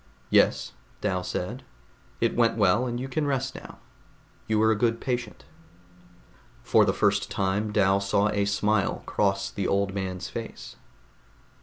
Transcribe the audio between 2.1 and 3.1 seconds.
"It went well, and you